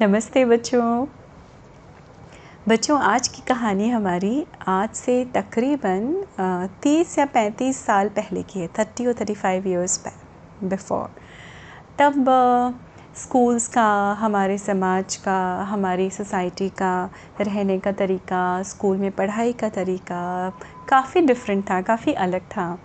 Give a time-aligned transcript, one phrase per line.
[0.00, 1.06] नमस्ते बच्चों।
[2.68, 8.68] बच्चों, आज की कहानी हमारी आज से तकरीबन तीस या पैंतीस साल पहले की है,
[8.78, 9.98] थर्टी और थर्टी फाइव ईयर्स
[10.64, 11.10] बिफोर
[11.98, 12.24] तब
[13.16, 19.68] स्कूल्स का, हमारे समाज का, हमारी सोसाइटी का, रहने का तरीका स्कूल में पढ़ाई का
[19.68, 20.52] तरीका
[20.88, 22.78] काफ़ी डिफरेंट था, काफ़ी अलग था।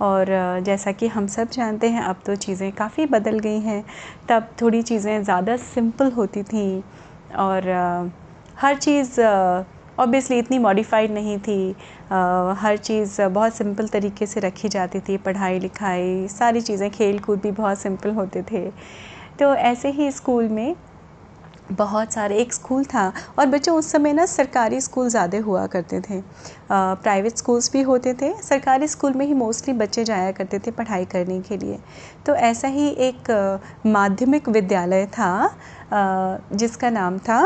[0.00, 0.26] और
[0.64, 3.84] जैसा कि हम सब जानते हैं, अब तो चीज़ें काफ़ी बदल गई हैं।
[4.28, 6.82] तब थोड़ी चीज़ें ज़्यादा सिंपल होती थी
[7.38, 7.68] और
[8.56, 9.20] हर चीज़
[9.98, 11.70] ऑब्वियसली इतनी मॉडिफाइड नहीं थी।
[12.60, 17.40] हर चीज़ बहुत सिंपल तरीके से रखी जाती थी। पढ़ाई, लिखाई, सारी चीज़ें खेल कूद
[17.40, 18.68] भी बहुत सिंपल होते थे।
[19.40, 20.74] तो ऐसे ही स्कूल में
[21.70, 26.00] बहुत सारे, एक स्कूल था और बच्चों, उस समय ना सरकारी स्कूल ज़्यादा हुआ करते
[26.00, 26.20] थे।
[26.72, 31.04] प्राइवेट स्कूल्स भी होते थे। सरकारी स्कूल में ही मोस्टली बच्चे जाया करते थे पढ़ाई
[31.06, 31.78] करने के लिए।
[32.26, 33.30] तो ऐसा ही एक
[33.86, 35.56] माध्यमिक विद्यालय था
[36.52, 37.40] जिसका नाम था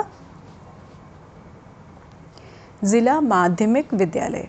[2.83, 4.49] ज़िला माध्यमिक विद्यालय।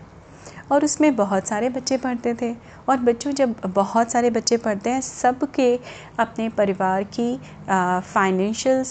[0.72, 2.54] और उसमें बहुत सारे बच्चे पढ़ते थे।
[2.90, 5.76] और बच्चों, जब बहुत सारे बच्चे पढ़ते हैं, सबके
[6.20, 7.38] अपने परिवार की
[7.70, 8.84] फाइनेंशियल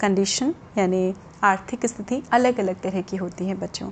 [0.00, 3.90] कंडीशन यानी आर्थिक स्थिति अलग अलग तरह की होती है बच्चों।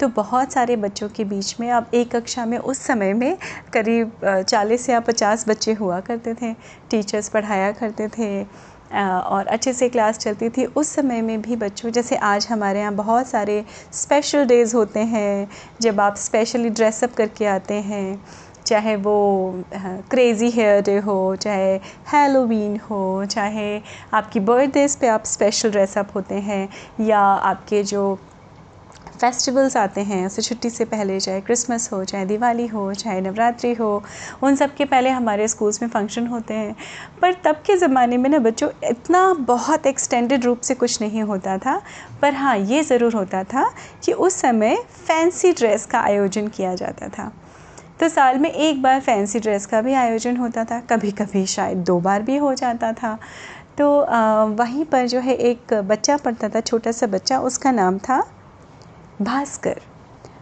[0.00, 3.36] तो बहुत सारे बच्चों के बीच में अब एक कक्षा में, उस समय में
[3.72, 6.52] करीब 40 या 50 बच्चे हुआ करते थे।
[6.90, 8.44] टीचर्स पढ़ाया करते थे।
[8.92, 12.94] और अच्छे से क्लास चलती थी। उस समय में भी बच्चों, जैसे आज हमारे यहाँ
[12.94, 15.48] बहुत सारे स्पेशल डेज़ होते हैं,
[15.80, 18.20] जब आप स्पेशली ड्रेसअप करके आते हैं,
[18.66, 19.64] चाहे वो
[20.10, 21.74] क्रेज़ी हेयर डे हो, चाहे
[22.12, 23.80] हेलोवीन हो, चाहे
[24.14, 26.68] आपकी बर्थडेज़ पे आप स्पेशल ड्रेसअप होते हैं,
[27.00, 28.18] या आपके जो
[29.20, 33.72] फेस्टिवल्स आते हैं उसे छुट्टी से पहले, चाहे क्रिसमस हो, चाहे दिवाली हो, चाहे नवरात्रि
[33.74, 34.02] हो,
[34.42, 36.74] उन सब के पहले हमारे स्कूल्स में फ़ंक्शन होते हैं।
[37.22, 41.56] पर तब के ज़माने में ना बच्चों, इतना बहुत एक्सटेंडेड रूप से कुछ नहीं होता
[41.58, 41.80] था।
[42.22, 43.64] पर हाँ ये ज़रूर होता था
[44.04, 47.32] कि उस समय फैंसी ड्रेस का आयोजन किया जाता था।
[48.00, 51.78] तो साल में एक बार फैंसी ड्रेस का भी आयोजन होता था कभी कभी शायद
[51.84, 53.18] दो बार भी हो जाता था।
[53.78, 53.88] तो
[54.56, 58.24] वहीं पर जो है एक बच्चा पढ़ता था, छोटा सा बच्चा, उसका नाम था
[59.22, 59.80] भास्कर।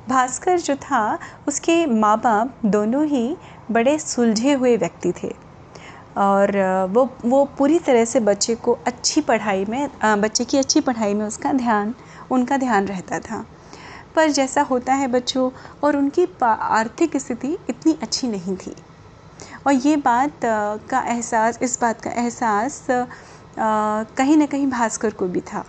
[0.08, 1.18] भास्कर जो था,
[1.48, 3.36] उसके माँ बाप दोनों ही
[3.70, 5.28] बड़े सुलझे हुए व्यक्ति थे।
[6.16, 6.56] और,
[6.92, 11.24] वो वो पूरी तरह से बच्चे को अच्छी पढ़ाई में बच्चे की अच्छी पढ़ाई में
[11.26, 11.94] उसका ध्यान,
[12.30, 13.44] उनका ध्यान रहता था।
[14.16, 15.50] पर जैसा होता है बच्चों,
[15.84, 18.74] और उनकी आर्थिक स्थिति इतनी अच्छी नहीं थी।
[19.66, 20.40] और ये बात
[20.90, 22.86] का एहसास, इस बात का एहसास
[23.58, 25.64] कहीं ना कहीं भास्कर को भी था।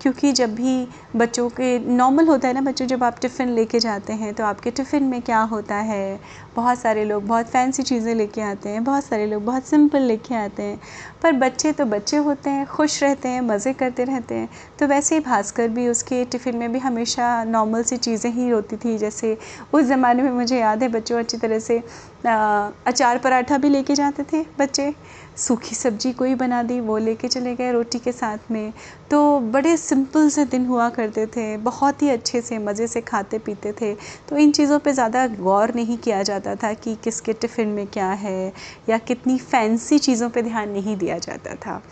[0.00, 0.86] क्योंकि जब भी
[1.16, 4.70] बच्चों के नॉर्मल होता है ना बच्चों, जब आप टिफ़िन लेके जाते हैं तो आपके
[4.70, 6.18] टिफ़िन में क्या होता है?
[6.56, 10.34] बहुत सारे लोग बहुत फैंसी चीज़ें लेके आते हैं, बहुत सारे लोग बहुत सिंपल लेके
[10.34, 10.78] आते हैं,
[11.22, 14.48] पर बच्चे तो बच्चे होते हैं, खुश रहते हैं, मज़े करते रहते हैं।
[14.78, 18.76] तो वैसे ही भास्कर भी उसके टिफ़िन में भी हमेशा नॉर्मल सी चीज़ें ही होती
[18.76, 19.36] थी। जैसे
[19.72, 21.82] उस ज़माने में मुझे याद है, बच्चों अच्छी तरह से
[22.26, 24.92] अचार पराठा भी लेके जाते थे बच्चे।
[25.36, 28.72] सूखी सब्ज़ी कोई बना दी, वो लेके चले गए रोटी के साथ में।
[29.10, 33.38] तो बड़े सिंपल से दिन हुआ करते थे, बहुत ही अच्छे से, मज़े से खाते
[33.38, 33.94] पीते थे।
[34.28, 38.10] तो इन चीज़ों पे ज़्यादा गौर नहीं किया जाता था कि किसके टिफ़िन में क्या
[38.10, 38.52] है
[38.88, 41.82] या कितनी फैंसी चीज़ों पे ध्यान नहीं दिया जाता था।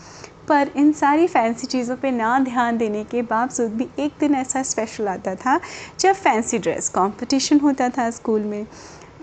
[0.48, 4.62] पर इन सारी फैंसी चीज़ों पे ना ध्यान देने के बावजूद भी एक दिन ऐसा
[4.62, 5.58] स्पेशल आता था
[6.00, 8.66] जब फैंसी ड्रेस कंपटीशन होता था स्कूल में।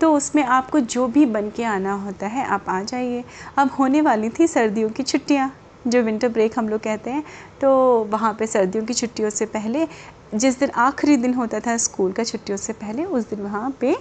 [0.00, 3.24] तो उसमें आपको जो भी बन के आना होता है, आप आ जाइए।
[3.58, 5.50] अब होने वाली थी सर्दियों की छुट्टियाँ,
[5.84, 7.24] जो विंटर ब्रेक हम लोग कहते हैं
[7.60, 7.70] तो
[8.10, 9.86] वहाँ पे सर्दियों की छुट्टियों से पहले,
[10.34, 13.94] जिस दिन आखिरी दिन होता था स्कूल का छुट्टियों से पहले, उस दिन वहाँ पे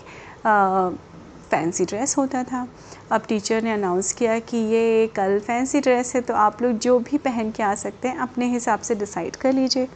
[1.52, 2.68] फैंसी ड्रेस होता था।
[3.12, 6.98] अब टीचर ने अनाउंस किया कि ये कल फैंसी ड्रेस है तो आप लोग जो
[7.02, 9.88] भी पहन के आ सकते हैं, अपने हिसाब से डिसाइड कर लीजिए।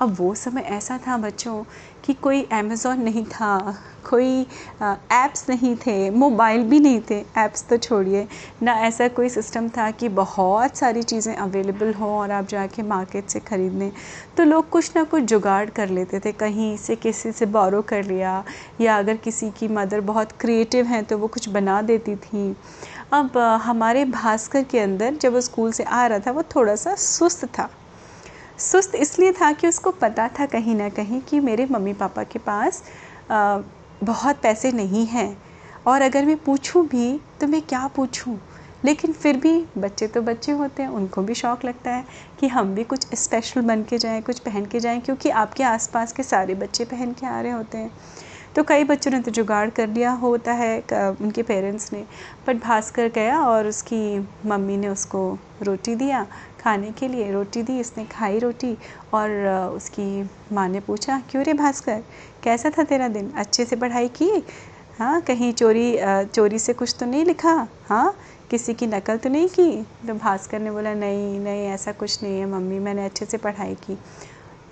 [0.00, 1.62] अब वो समय ऐसा था बच्चों
[2.04, 3.76] कि कोई अमेज़ोन नहीं था,
[4.10, 4.40] कोई
[4.82, 8.26] ऐप्स नहीं थे मोबाइल भी नहीं थे ऐप्स तो छोड़िए।
[8.62, 13.28] ना ऐसा कोई सिस्टम था कि बहुत सारी चीज़ें अवेलेबल हों और आप जाके मार्केट
[13.28, 13.90] से ख़रीद लें
[14.36, 18.04] तो लोग कुछ ना कुछ जुगाड़ कर लेते थे, कहीं से किसी से बोरो कर
[18.04, 18.42] लिया
[18.80, 22.54] या अगर किसी की मदर बहुत क्रिएटिव हैं तो वो कुछ बना देती थी।
[23.12, 26.94] अब हमारे भास्कर के अंदर जब वो स्कूल से आ रहा था, वो थोड़ा सा
[26.96, 27.68] सुस्त था।
[28.58, 32.38] सुस्त इसलिए था कि उसको पता था कहीं ना कहीं कि मेरे मम्मी पापा के
[32.38, 32.82] पास
[33.30, 33.58] आ,
[34.04, 35.36] बहुत पैसे नहीं हैं।
[35.86, 38.38] और अगर मैं पूछूँ भी तो मैं क्या पूछूँ?
[38.84, 42.04] लेकिन फिर भी बच्चे तो बच्चे होते हैं उनको भी शौक़ लगता है
[42.40, 46.12] कि हम भी कुछ स्पेशल बन के जाएँ कुछ पहन के जाएँ क्योंकि आपके आसपास
[46.12, 47.90] के सारे बच्चे पहन के आ रहे होते हैं।
[48.56, 52.04] तो कई बच्चों ने तो जुगाड़ कर लिया होता है उनके पेरेंट्स ने।
[52.46, 55.20] बट भास्कर गया और उसकी मम्मी ने उसको
[55.62, 56.26] रोटी दिया,
[56.60, 58.76] खाने के लिए रोटी दी इसने खाई रोटी
[59.14, 59.30] और
[59.76, 60.22] उसकी
[60.52, 62.02] माँ ने पूछा, क्यों रे भास्कर?
[62.44, 63.30] कैसा था तेरा दिन?
[63.36, 64.30] अच्छे से पढ़ाई की?
[64.98, 65.98] हाँ कहीं चोरी
[66.34, 67.66] चोरी से कुछ तो नहीं लिखा?
[67.88, 68.14] हाँ
[68.50, 69.82] किसी की नकल तो नहीं की?
[70.06, 73.74] तो भास्कर ने बोला, नहीं नहीं, ऐसा कुछ नहीं है, मम्मी, मैंने अच्छे से पढ़ाई
[73.76, 73.98] की।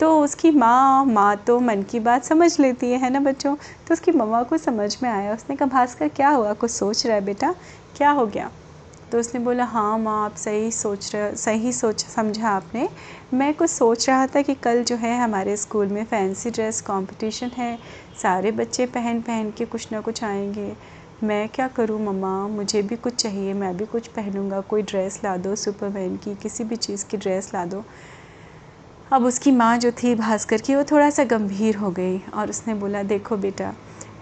[0.00, 3.56] तो उसकी माँ माँ तो मन की बात समझ लेती है है ना बच्चों?
[3.56, 6.52] तो उसकी मम्मा को समझ में आया। उसने कहा, भास्कर, क्या हुआ?
[6.52, 7.54] कुछ सोच रहा है बेटा?
[7.96, 8.50] क्या हो गया?
[9.12, 12.88] तो उसने बोला हाँ माँ, आप सही सोच रहे, सही सोच, समझा आपने।
[13.34, 17.50] मैं कुछ सोच रहा था कि कल जो है हमारे स्कूल में फैंसी ड्रेस कंपटीशन
[17.56, 17.78] है।
[18.22, 20.76] सारे बच्चे पहन पहन के कुछ ना कुछ आएँगे।
[21.22, 22.48] मैं क्या करूँ मम्मा?
[22.48, 26.64] मुझे भी कुछ चाहिए, मैं भी कुछ पहनूँगा। कोई ड्रेस ला दो, सुपरमैन की, किसी
[26.64, 27.84] भी चीज़ की ड्रेस ला दो।
[29.12, 32.74] अब उसकी माँ जो थी भास्कर की, वो थोड़ा सा गंभीर हो गई और उसने
[32.74, 33.74] बोला, देखो बेटा,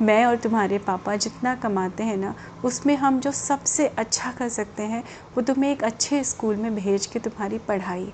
[0.03, 2.35] मैं और तुम्हारे पापा जितना कमाते हैं ना,
[2.65, 5.05] उसमें हम जो सबसे अच्छा कर सकते हैं,
[5.37, 8.13] वो तुम्हें एक अच्छे स्कूल में भेज के तुम्हारी पढ़ाई।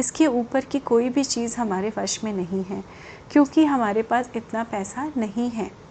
[0.00, 2.84] इसके ऊपर की कोई भी चीज़ हमारे वश में नहीं है,
[3.30, 5.87] क्योंकि हमारे पास इतना पैसा नहीं है।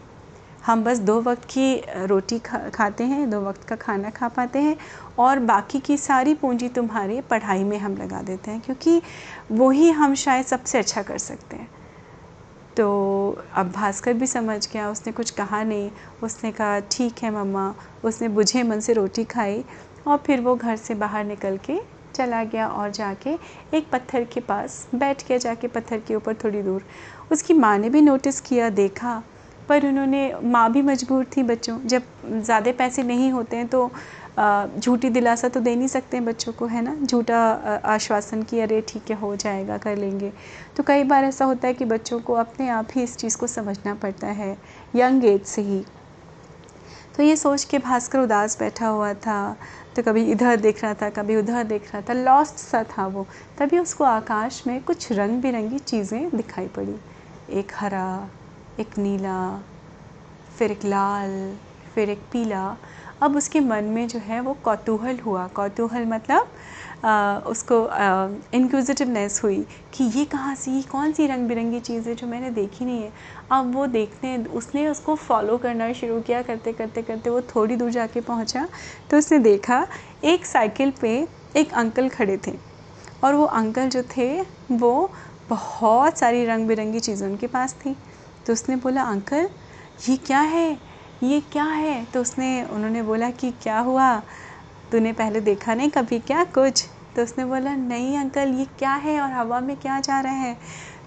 [0.67, 4.59] हम बस दो वक्त की रोटी खा, खाते हैं, दो वक्त का खाना खा पाते
[4.59, 4.75] हैं
[5.19, 9.01] और बाकी की सारी पूंजी तुम्हारे पढ़ाई में हम लगा देते हैं क्योंकि
[9.51, 11.69] वही हम शायद सबसे अच्छा कर सकते हैं।
[12.77, 15.89] तो अब भास्कर भी समझ गया, उसने कुछ कहा नहीं।
[16.23, 17.73] उसने कहा, ठीक है मम्मा।
[18.03, 19.63] उसने बुझे मन से रोटी खाई
[20.07, 21.79] और फिर वो घर से बाहर निकल के
[22.15, 23.37] चला गया और जाके
[23.77, 26.83] एक पत्थर के पास बैठ गया, जाके पत्थर के ऊपर थोड़ी दूर।
[27.31, 29.21] उसकी माँ ने भी नोटिस किया, देखा
[29.69, 33.89] पर उन्होंने, माँ भी मजबूर थी बच्चों, जब ज़्यादा पैसे नहीं होते हैं तो
[34.79, 36.95] झूठी दिलासा तो दे नहीं सकते हैं बच्चों को, है ना?
[37.03, 37.39] झूठा
[37.85, 40.31] आश्वासन कि अरे ठीक है, हो जाएगा, कर लेंगे।
[40.77, 43.47] तो कई बार ऐसा होता है कि बच्चों को अपने आप ही इस चीज़ को
[43.47, 44.57] समझना पड़ता है,
[44.95, 45.83] यंग एज से ही।
[47.17, 49.55] तो ये सोच के भास्कर उदास बैठा हुआ था
[49.95, 53.25] तो कभी इधर देख रहा था, कभी उधर देख रहा था लॉस्ट सा था वो।
[53.59, 56.95] तभी उसको आकाश में कुछ रंग बिरंगी चीज़ें दिखाई पड़ी।
[57.51, 58.29] एक हरा
[58.79, 59.37] एक नीला
[60.57, 61.31] फिर एक लाल
[61.95, 62.65] फिर एक पीला।
[63.21, 66.51] अब उसके मन में जो है वो कौतूहल हुआ। कौतूहल मतलब
[67.03, 67.75] आ, उसको
[68.53, 69.59] इंक्विजिटिवनेस हुई
[69.93, 73.11] कि ये कहाँ से कौन सी रंग बिरंगी चीज़ है जो मैंने देखी नहीं है?
[73.51, 77.91] अब वो देखने उसने उसको फॉलो करना शुरू किया करते करते करते वो थोड़ी दूर
[77.91, 78.67] जाके पहुँचा
[79.11, 79.85] तो उसने देखा
[80.25, 81.15] एक साइकिल पे
[81.55, 82.53] एक अंकल खड़े थे।
[83.23, 84.29] और वो अंकल जो थे
[84.71, 85.11] वो
[85.49, 87.95] बहुत सारी रंग बिरंगी चीज़ें उनके पास थी।
[88.47, 89.49] तो उसने बोला, अंकल,
[90.09, 90.79] ये क्या है?
[91.23, 92.05] ये क्या है?
[92.05, 94.21] तो उसने, उन्होंने बोला कि, क्या हुआ?
[94.91, 96.85] तूने पहले देखा नहीं कभी क्या कुछ?
[97.15, 100.57] तो उसने बोला, नहीं अंकल, ये क्या है और हवा में क्या जा रहा है?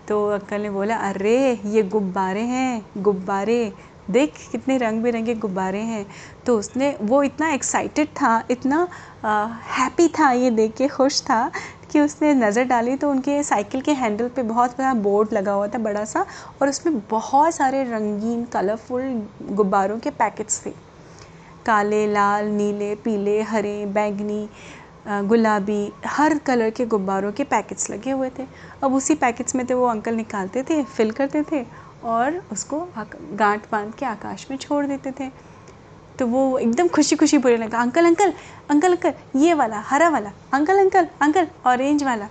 [0.08, 3.72] तो अंकल ने बोला, अरे, ये गुब्बारे हैं, गुब्बारे।
[4.10, 6.06] देख कितने रंग बिरंगे गुब्बारे हैं।
[6.46, 8.88] तो उसने, वो इतना एक्साइटेड था, इतना
[9.64, 11.50] हैप्पी था, ये देख के खुश था
[11.90, 15.68] कि उसने नज़र डाली तो उनके साइकिल के हैंडल पे बहुत बड़ा बोर्ड लगा हुआ
[15.68, 16.24] था, बड़ा सा,
[16.62, 19.22] और उसमें बहुत सारे रंगीन, कलरफुल
[19.52, 20.70] गुब्बारों के पैकेट्स थे।
[21.66, 24.48] काले, लाल, नीले, पीले, हरे, बैंगनी
[25.08, 28.46] गुलाबी, हर कलर के गुब्बारों के पैकेट्स लगे हुए थे।
[28.82, 31.64] अब उसी पैकेट्स में थे वो अंकल निकालते थे, फिल करते थे
[32.04, 32.80] और उसको
[33.34, 35.30] गांठ बाँध के आकाश में छोड़ देते थे।
[36.20, 38.32] तो वो एकदम खुशी खुशी बोलने लगा, अंकल अंकल
[38.70, 42.28] अंकल अंकल, ये वाला, हरा वाला, अंकल अंकल अंकल ऑरेंज वाला।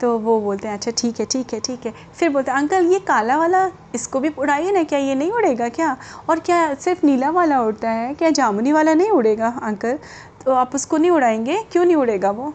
[0.00, 2.86] तो वो बोलते हैं अच्छा ठीक है ठीक है ठीक है। फिर बोलते हैं, अंकल,
[2.86, 4.98] ये काला वाला, इसको भी उड़ाइए ना क्या?
[4.98, 5.96] ये नहीं उड़ेगा क्या?
[6.30, 8.14] और क्या सिर्फ़ नीला वाला उड़ता है?
[8.14, 9.98] क्या जामुनी वाला नहीं उड़ेगा, अंकल?
[10.44, 11.62] तो आप उसको नहीं उड़ाएँगे?
[11.72, 12.54] क्यों नहीं उड़ेगा वो?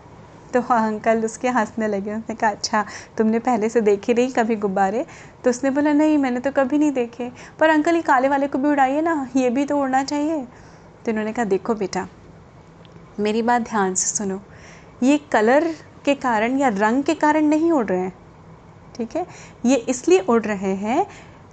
[0.55, 2.85] तो अंकल उसके हंसने लगे, उसने कहा अच्छा
[3.17, 5.05] तुमने पहले से देखे नहीं कभी गुब्बारे?
[5.43, 8.57] तो उसने बोला, नहीं, मैंने तो कभी नहीं देखे। पर अंकल ये काले वाले को
[8.57, 10.45] भी उड़ाइए ना, ये भी तो उड़ना चाहिए।
[11.05, 12.07] तो इन्होंने कहा, देखो बेटा,
[13.19, 14.41] मेरी बात ध्यान से सुनो।
[15.03, 15.67] ये कलर
[16.05, 18.13] के कारण या रंग के कारण नहीं उड़ रहे हैं,
[18.95, 19.25] ठीक है?
[19.65, 21.05] ये इसलिए उड़ रहे हैं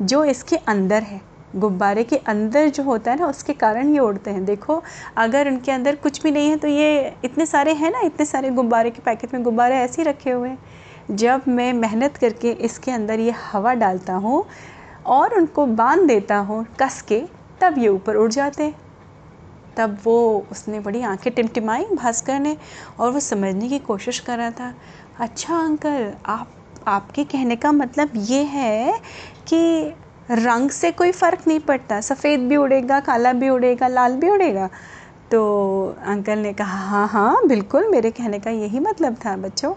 [0.02, 1.20] जो इसके अंदर है।
[1.54, 4.82] गुब्बारे के अंदर जो होता है ना, उसके कारण ये उड़ते हैं। देखो,
[5.16, 8.50] अगर उनके अंदर कुछ भी नहीं है तो ये इतने सारे हैं ना, इतने सारे
[8.50, 12.90] गुब्बारे के पैकेट में गुब्बारे ऐसे ही रखे हुए हैं। जब मैं मेहनत करके इसके
[12.90, 14.44] अंदर ये हवा डालता हूँ
[15.06, 17.22] और उनको बाँध देता हूँ, कस के,
[17.60, 18.72] तब ये ऊपर उड़ जाते
[19.76, 22.56] तब वो, उसने बड़ी आँखें टिमटिमाई भास्कर ने
[23.00, 24.74] और वो समझने की कोशिश कर रहा था
[25.20, 26.50] अच्छा अंकल, आप,
[26.88, 28.92] आपके कहने का मतलब ये है
[29.48, 29.94] कि
[30.30, 34.68] रंग से कोई फ़र्क नहीं पड़ता। सफ़ेद भी उड़ेगा, काला भी उड़ेगा, लाल भी उड़ेगा।
[35.30, 39.74] तो अंकल ने कहा हाँ हाँ बिल्कुल, मेरे कहने का यही मतलब था बच्चों।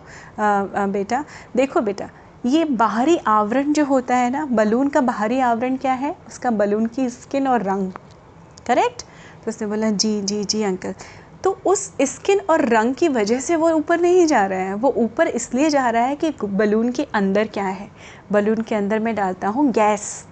[0.91, 1.23] बेटा,
[1.55, 2.09] देखो बेटा,
[2.45, 6.15] ये बाहरी आवरण जो होता है ना, बलून का बाहरी आवरण क्या है?
[6.27, 7.91] उसका बलून की स्किन और रंग।
[8.67, 9.01] करेक्ट?
[9.45, 10.93] तो उसने बोला, जी जी जी, अंकल।
[11.43, 14.93] तो उस स्किन और रंग की वजह से वो ऊपर नहीं जा रहा है। वो
[14.97, 17.89] ऊपर इसलिए जा रहा है कि बलून के अंदर क्या है?
[18.31, 20.25] बलून के अंदर मैं डालता हूँ गैस।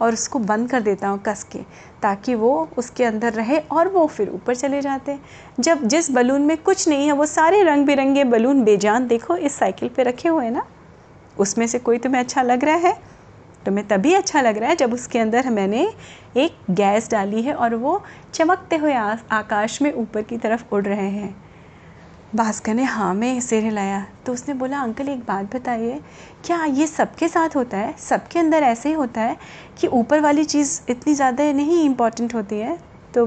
[0.00, 1.58] और उसको बंद कर देता हूँ कस के,
[2.02, 5.22] ताकि वो उसके अंदर रहे और वो फिर ऊपर चले जाते हैं।
[5.60, 9.58] जब जिस बलून में कुछ नहीं है, वो सारे रंग बिरंगे बलून बेजान देखो, इस
[9.58, 10.66] साइकिल पे रखे हुए हैं ना,
[11.38, 12.96] उसमें से कोई तुम्हें अच्छा लग रहा है?
[13.66, 15.86] तुम्हें तभी अच्छा लग रहा है जब उसके अंदर मैंने
[16.36, 18.02] एक गैस डाली है और वो
[18.34, 21.34] चमकते हुए आकाश में ऊपर की तरफ़ उड़ रहे हैं।
[22.36, 26.00] भास्कर ने हाँ में सिर हिलाया तो उसने बोला, अंकल, एक बात बताइए,
[26.44, 27.94] क्या ये सबके साथ होता है?
[27.98, 29.36] सबके अंदर ऐसे ही होता है
[29.80, 32.78] कि ऊपर वाली चीज़ इतनी ज़्यादा नहीं इंपॉर्टेंट होती है?
[33.14, 33.26] तो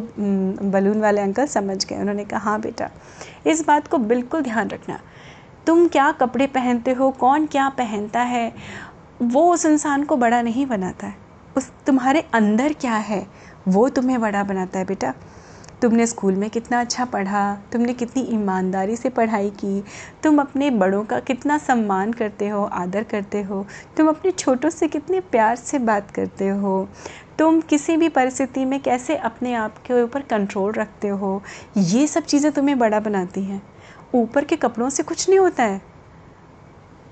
[0.69, 2.89] बलून वाले अंकल समझ गए। उन्होंने कहा हाँ बेटा,
[3.48, 5.00] इस बात को बिल्कुल ध्यान रखना।
[5.67, 7.12] तुम क्या कपड़े पहनते हो?
[7.12, 8.51] कौन क्या पहनता है?
[9.24, 11.15] वो उस इंसान को बड़ा नहीं बनाता है।
[11.57, 13.25] उस, तुम्हारे अंदर क्या है?
[13.67, 15.13] वो तुम्हें बड़ा बनाता है बेटा।
[15.84, 19.84] तुमने स्कूल में कितना अच्छा पढ़ा, तुमने कितनी ईमानदारी से पढ़ाई की,
[20.24, 23.66] तुम अपने बड़ों का कितना सम्मान करते हो, आदर करते हो,
[23.98, 26.90] तुम अपने छोटों से कितने प्यार से बात करते हो,
[27.40, 31.42] तुम किसी भी परिस्थिति में कैसे अपने आप के ऊपर कंट्रोल रखते हो,
[31.78, 33.62] ये सब चीज़ें तुम्हें बड़ा बनाती हैं।
[34.16, 35.93] ऊपर के कपड़ों से कुछ नहीं होता है।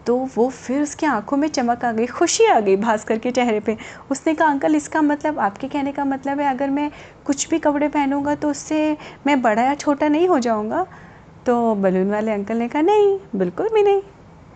[0.07, 3.59] तो वो फिर उसकी आँखों में चमक आ गई, खुशी आ गई भास्कर के चेहरे
[3.59, 3.77] पे।
[4.11, 6.89] उसने कहा, अंकल, इसका मतलब आपके कहने का मतलब है, अगर मैं
[7.25, 10.85] कुछ भी कपड़े पहनूँगा तो उससे मैं बड़ा या छोटा नहीं हो जाऊँगा?
[11.45, 14.01] तो बलून वाले अंकल ने कहा, नहीं, बिल्कुल भी नहीं।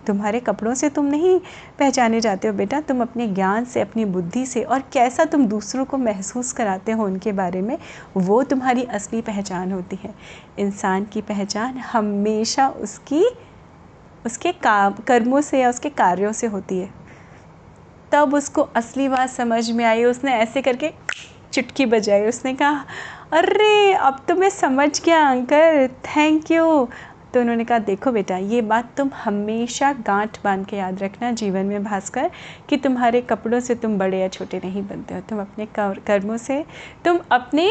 [0.07, 1.39] तुम्हारे कपड़ों से तुम नहीं
[1.79, 5.85] पहचाने जाते हो बेटा। तुम अपने ज्ञान से, अपनी बुद्धि से और कैसा तुम दूसरों
[5.85, 7.77] को महसूस कराते हो उनके बारे में,
[8.17, 10.13] वो तुम्हारी असली पहचान होती है।
[10.59, 13.25] इंसान की पहचान हमेशा उसकी
[14.25, 16.89] उसके काम कर्मों से या उसके कार्यों से होती है।
[18.11, 20.91] तब उसको असली बात समझ में आई उसने ऐसे करके
[21.53, 22.85] चुटकी बजाई उसने कहा
[23.33, 26.87] अरे अब तो मैं समझ गया अंकल थैंक यू
[27.33, 31.65] तो उन्होंने कहा देखो बेटा ये बात तुम हमेशा गांठ बाँध के याद रखना जीवन
[31.65, 32.29] में भास्कर
[32.69, 36.63] कि तुम्हारे कपड़ों से तुम बड़े या छोटे नहीं बनते हो। तुम अपने कर्मों से
[37.05, 37.69] तुम अपने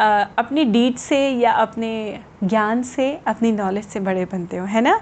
[0.00, 4.80] आ, अपनी डीड से या अपने ज्ञान से अपनी नॉलेज से बड़े बनते हो है
[4.80, 5.00] ना?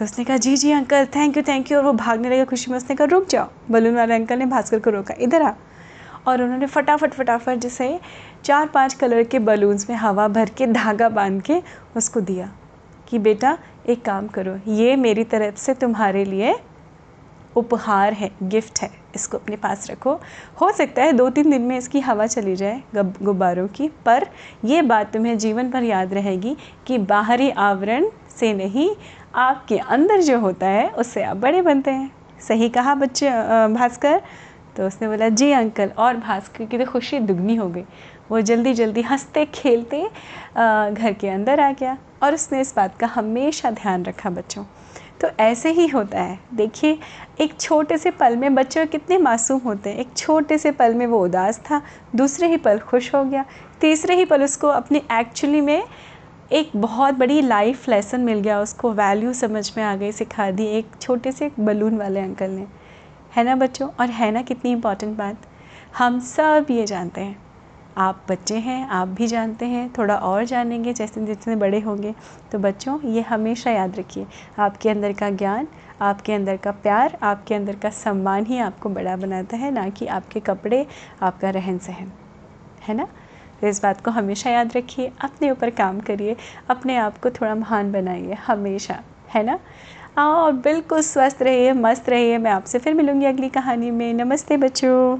[0.00, 2.70] तो उसने कहा, जी जी, uncle thank you thank you और वो भागने लगा खुशी
[2.70, 5.52] में, उसने कहा, रुक जाओ, बलून वाले अंकल ने भास्कर को रोका, इधर आ।
[6.26, 7.98] और उन्होंने फटाफट फटाफट जैसे
[8.44, 11.60] चार पाँच कलर के बलून्स में हवा भर के धागा बाँध के
[11.96, 12.50] उसको दिया
[13.08, 13.56] कि, बेटा,
[13.88, 16.54] एक काम करो, ये मेरी तरफ़ से तुम्हारे लिए
[17.56, 20.12] उपहार है गिफ्ट है, इसको अपने पास रखो।
[20.60, 24.26] हो सकता है दो तीन दिन में इसकी हवा चली जाए गुब्बारों की, पर
[24.64, 28.08] यह बात तुम्हें जीवन भर याद रहेगी कि बाहरी आवरण
[28.40, 28.90] से नहीं,
[29.34, 33.30] आपके अंदर जो होता है, उससे आप बड़े बनते हैं। सही कहा बच्चे
[33.70, 34.20] भास्कर?
[34.76, 37.84] तो उसने बोला, जी अंकल। और भास्कर की तो खुशी दुगनी हो गई।
[38.30, 43.06] वो जल्दी जल्दी हँसते, खेलते घर के अंदर आ गया और उसने इस बात का
[43.06, 44.64] हमेशा ध्यान रखा बच्चों।
[45.20, 46.98] तो ऐसे ही होता है। देखिए,
[47.40, 51.06] एक छोटे से पल में बच्चे कितने मासूम होते हैं। एक छोटे से पल में
[51.06, 51.80] वो उदास था,
[52.16, 53.44] दूसरे ही पल खुश हो गया,
[53.80, 55.82] तीसरे ही पल उसको अपने एक्चुअली में
[56.52, 60.64] एक बहुत बड़ी लाइफ लेसन मिल गया उसको वैल्यू समझ में आ गई, सिखा दी
[60.64, 62.66] एक छोटे से एक बलून वाले अंकल ने।
[63.36, 63.88] है ना बच्चों?
[64.00, 65.36] और है ना कितनी इंपॉर्टेंट बात?
[65.98, 67.42] हम सब ये जानते हैं।
[67.98, 72.14] आप बच्चे हैं, आप भी जानते हैं, थोड़ा और जानेंगे जैसे जितने बड़े होंगे।
[72.52, 74.26] तो बच्चों, ये हमेशा याद रखिए,
[74.58, 75.68] आपके अंदर का ज्ञान,
[76.00, 80.06] आपके अंदर का प्यार, आपके अंदर का सम्मान ही आपको बड़ा बनाता है, ना कि
[80.06, 80.86] आपके कपड़े,
[81.22, 82.12] आपका रहन सहन
[82.82, 83.06] है ना?
[83.60, 86.36] तो इस बात को हमेशा याद रखिए, अपने ऊपर काम करिए,
[86.70, 89.00] अपने आप को थोड़ा महान बनाइए, हमेशा,
[89.34, 89.58] है ना?
[90.18, 95.18] और बिल्कुल स्वस्थ रहिए, मस्त रहिए। मैं आपसे फिर मिलूँगी अगली कहानी में। नमस्ते बच्चों।